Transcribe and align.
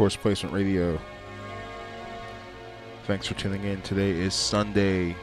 Force 0.00 0.16
Placement 0.16 0.54
Radio. 0.54 0.98
Thanks 3.04 3.26
for 3.26 3.34
tuning 3.34 3.64
in. 3.64 3.82
Today 3.82 4.12
is 4.12 4.32
Sunday, 4.32 5.14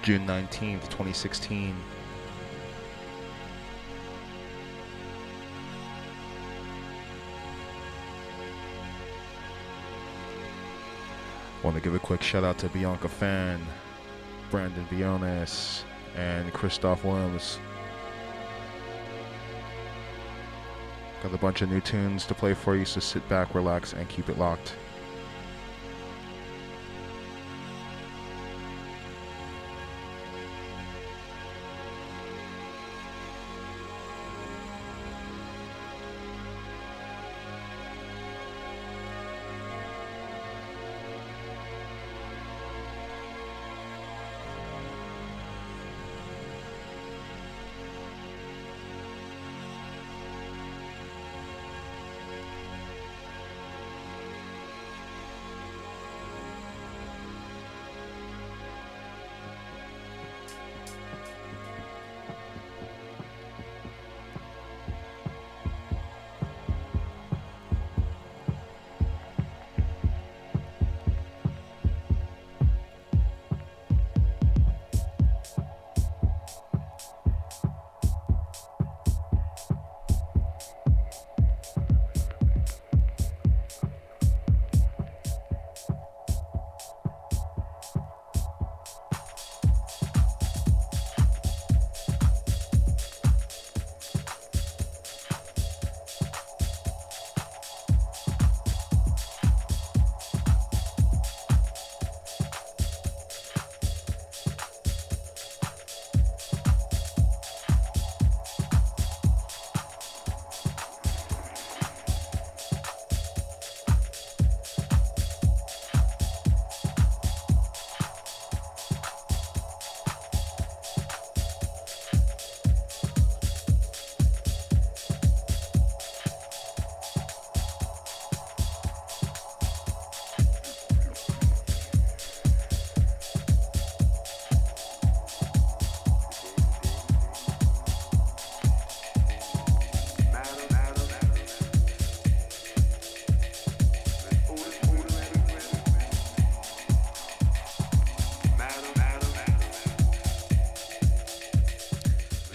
June 0.00 0.26
19th, 0.26 0.88
2016. 0.88 1.76
Want 11.62 11.76
to 11.76 11.82
give 11.82 11.94
a 11.94 11.98
quick 11.98 12.22
shout 12.22 12.42
out 12.42 12.56
to 12.56 12.70
Bianca 12.70 13.10
Fan, 13.10 13.60
Brandon 14.50 14.86
Bionis, 14.90 15.82
and 16.16 16.50
Christoph 16.54 17.04
Williams. 17.04 17.58
Got 21.22 21.34
a 21.34 21.38
bunch 21.38 21.62
of 21.62 21.70
new 21.70 21.80
tunes 21.80 22.26
to 22.26 22.34
play 22.34 22.52
for 22.52 22.74
you, 22.74 22.84
so 22.84 22.98
sit 22.98 23.26
back, 23.28 23.54
relax, 23.54 23.92
and 23.92 24.08
keep 24.08 24.28
it 24.28 24.38
locked. 24.38 24.74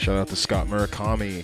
Shout 0.07 0.19
out 0.19 0.27
to 0.29 0.37
Scott 0.37 0.67
Murakami. 0.67 1.43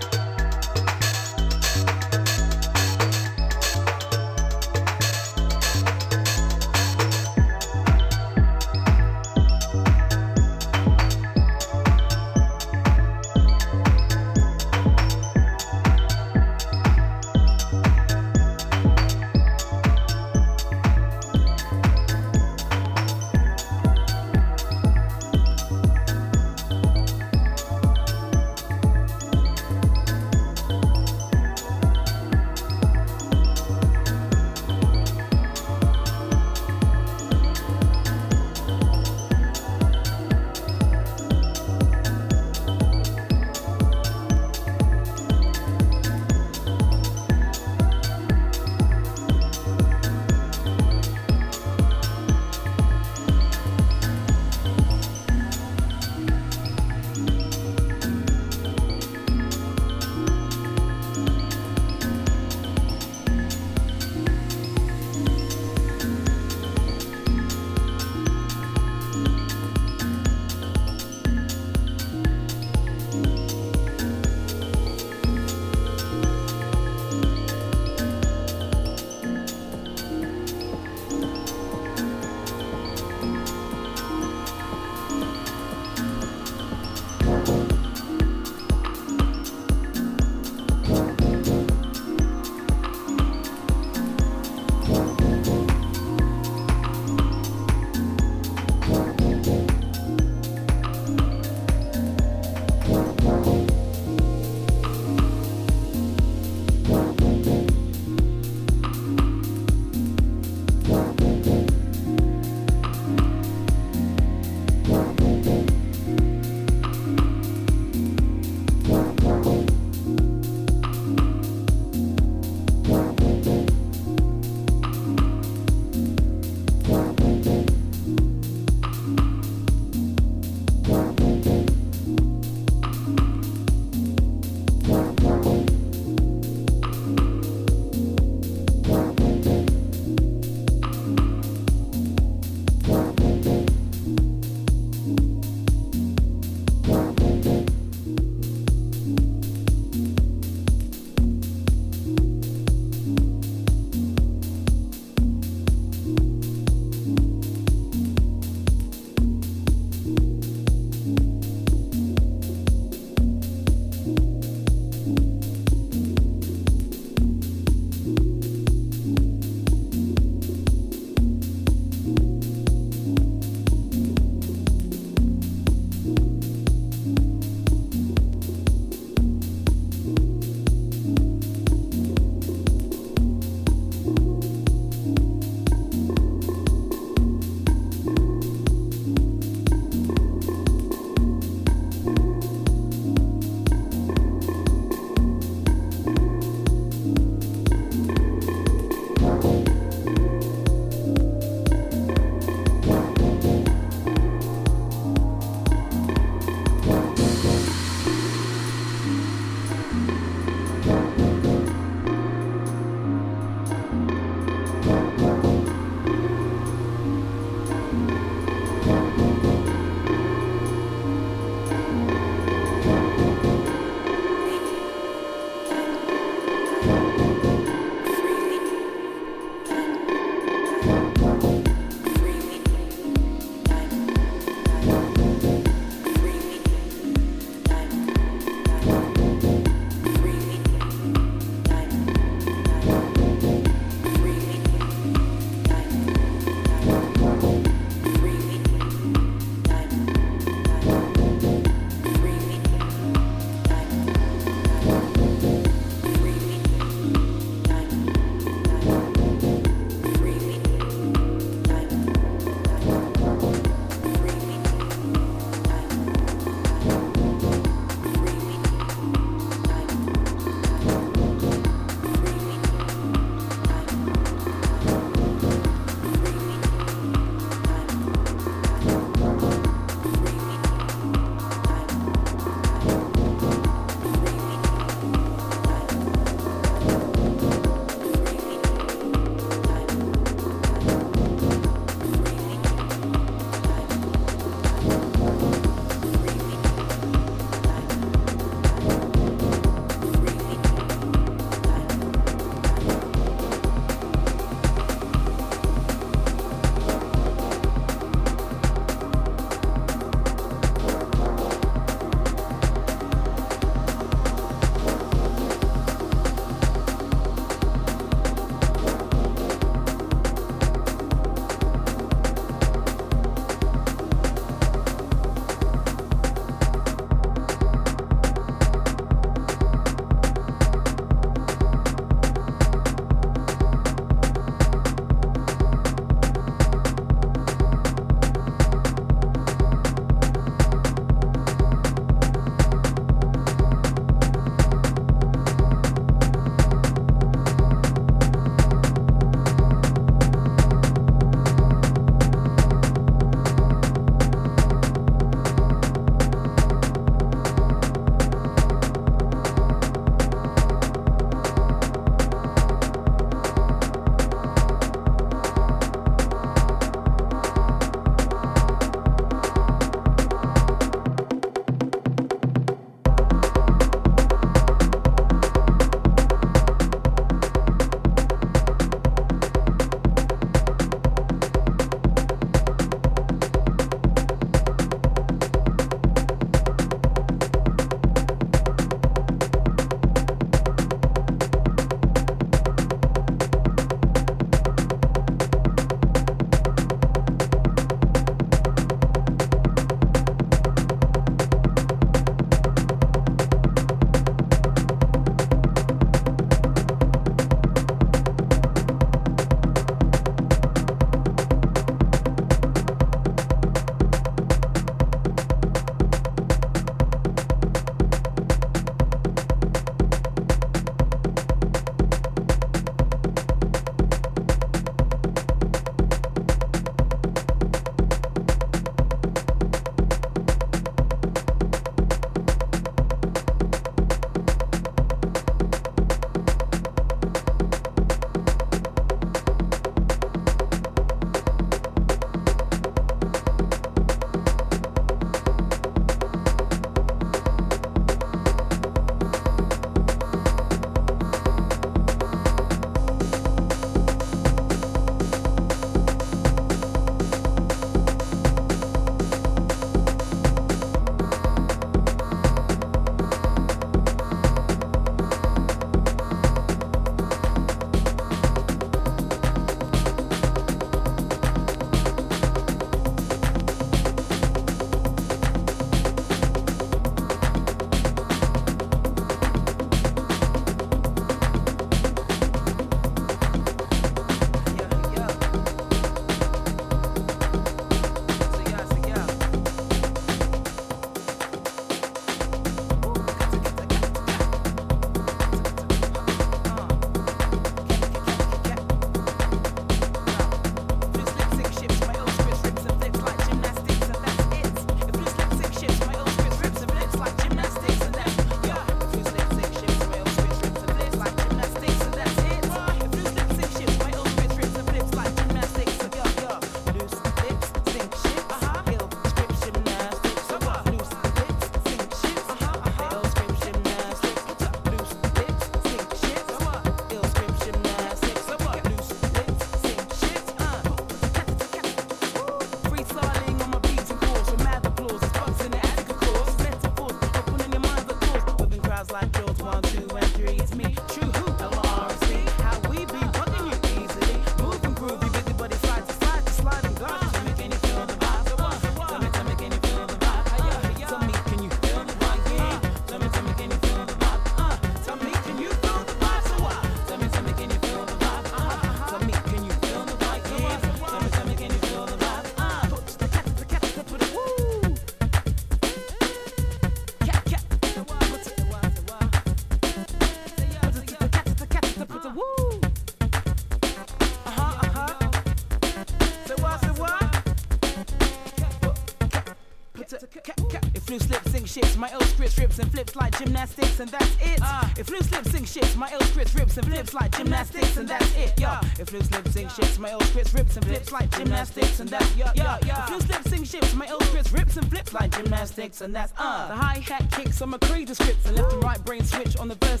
gymnastics, 583.50 583.98
and 583.98 584.08
that's 584.10 584.36
it. 584.40 584.60
Uh. 584.62 584.88
If 584.96 585.10
loose 585.10 585.30
lips 585.32 585.50
sing 585.50 585.64
shits, 585.64 585.96
my 585.96 586.08
ill 586.12 586.20
scripts 586.20 586.54
rips 586.54 586.76
and 586.76 586.86
flips 586.86 587.14
like 587.14 587.36
gymnastics, 587.36 587.96
and 587.96 588.06
that's 588.08 588.36
it. 588.36 588.52
Yeah. 588.56 588.80
if 589.00 589.12
loose 589.12 589.28
lips 589.32 589.52
sing 589.52 589.66
shits, 589.66 589.98
my 589.98 590.10
ill 590.12 590.20
scripts 590.20 590.54
rips 590.54 590.76
and 590.76 590.84
flips 590.86 591.10
like 591.10 591.28
gymnastics, 591.36 591.98
and 591.98 592.08
that's 592.08 592.30
it 592.30 592.46
yeah 592.54 592.78
yeah 592.86 593.04
If 593.04 593.10
loose 593.10 593.28
lips 593.28 593.50
sing 593.50 593.62
shits, 593.62 593.94
my 593.96 594.06
ill 594.06 594.20
scripts 594.20 594.52
rips 594.52 594.76
and 594.76 594.88
flips 594.88 595.12
like 595.12 595.36
gymnastics, 595.36 596.00
and 596.00 596.14
that's 596.14 596.32
uh. 596.38 596.68
The 596.68 596.74
hi 596.74 596.98
hat 597.00 597.24
kicks 597.32 597.60
on 597.60 597.70
my 597.70 597.78
creed 597.78 598.08
scripts, 598.10 598.46
and 598.46 598.56
left 598.56 598.72
and 598.72 598.84
right 598.84 599.04
brain 599.04 599.24
switch 599.24 599.56
on 599.56 599.66
the 599.66 599.74
verse. 599.74 600.00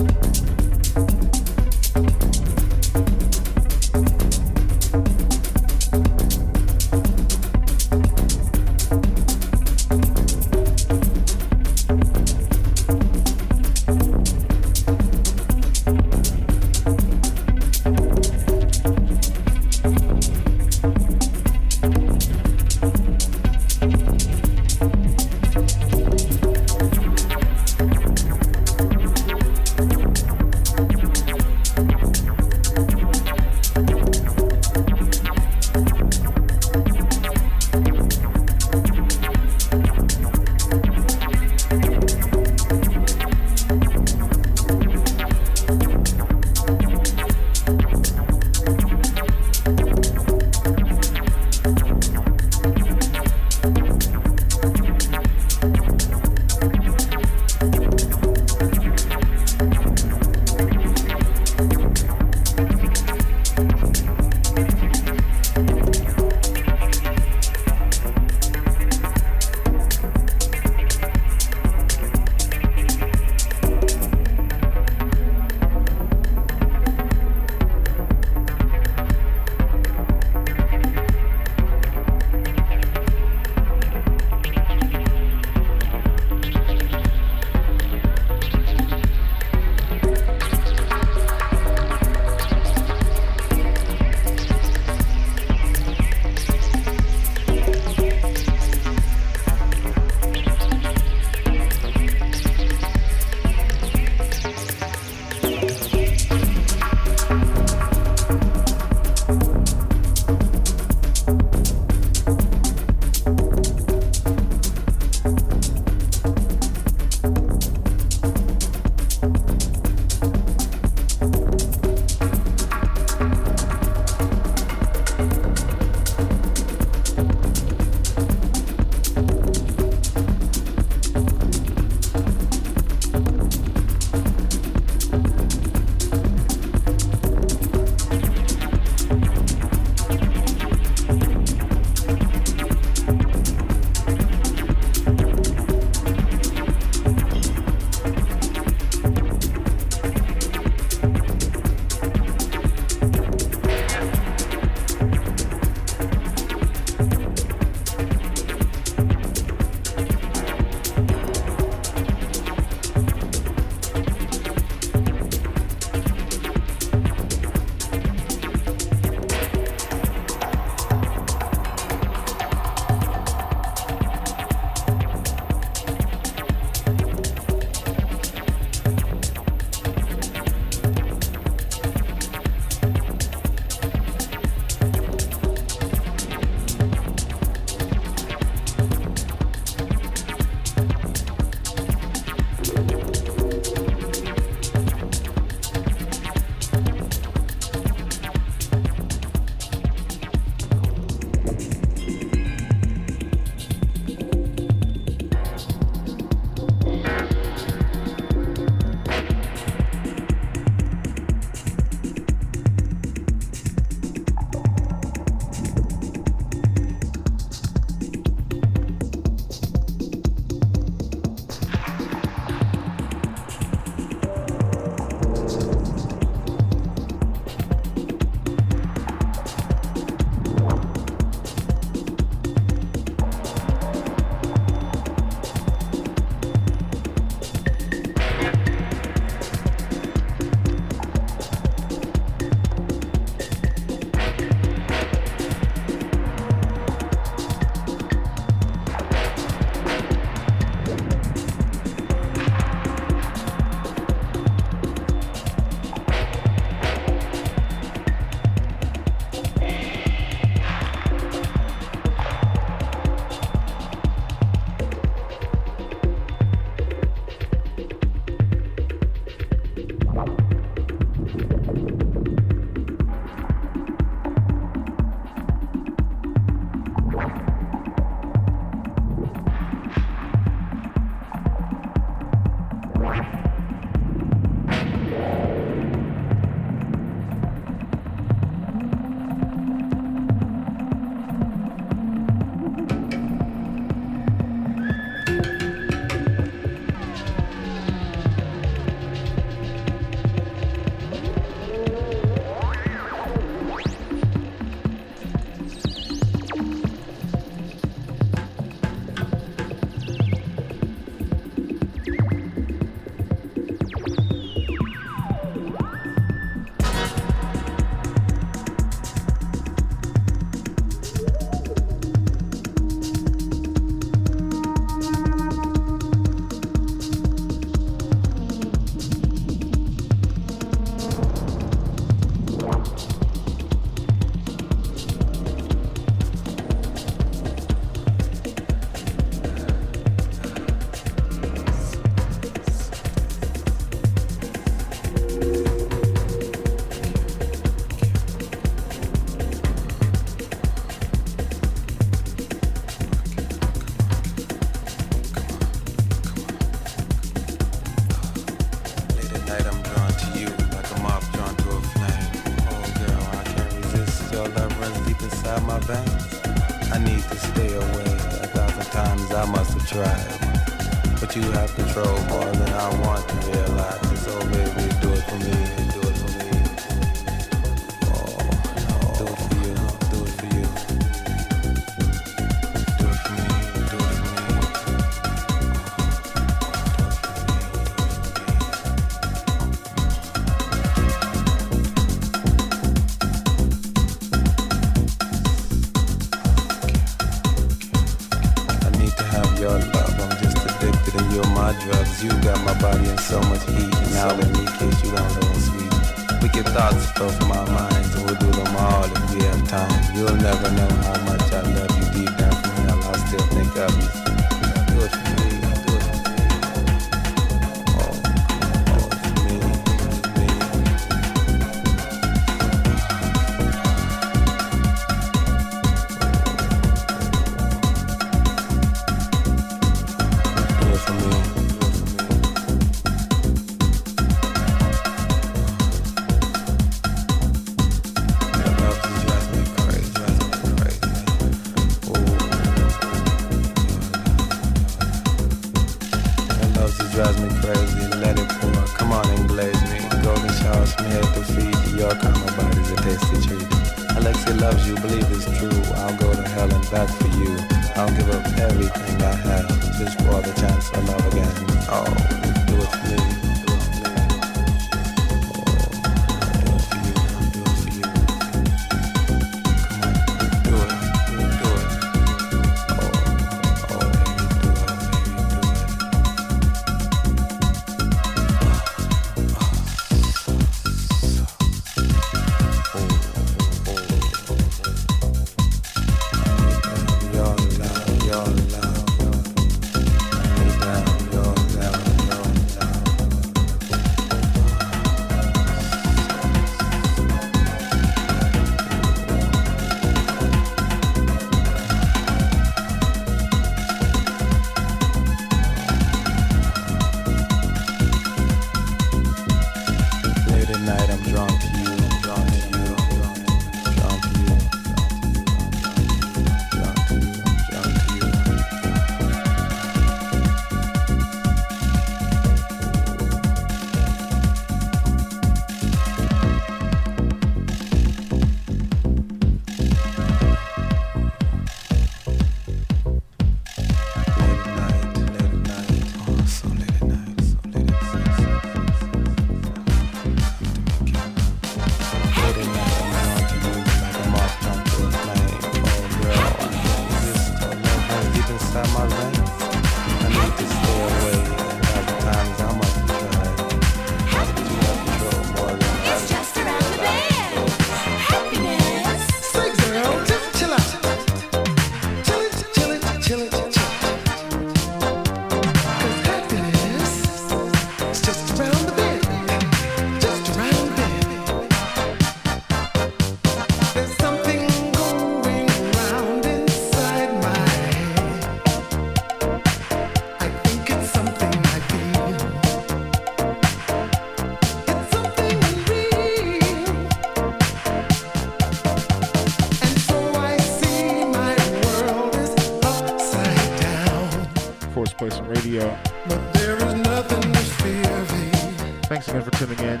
again 599.34 599.42
for 599.42 599.50
tuning 599.58 599.78
in. 599.80 600.00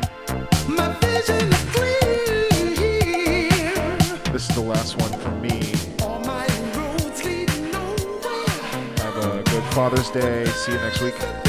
This 4.32 4.48
is 4.48 4.54
the 4.54 4.60
last 4.60 4.96
one 5.00 5.12
for 5.20 5.30
me. 5.32 5.74
Have 8.98 9.16
a 9.16 9.42
good 9.42 9.64
Father's 9.74 10.10
Day. 10.10 10.44
See 10.46 10.72
you 10.72 10.78
next 10.78 11.00
week. 11.00 11.43